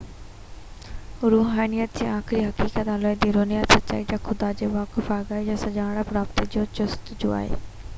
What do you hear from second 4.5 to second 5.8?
جي واقف آگاهي سان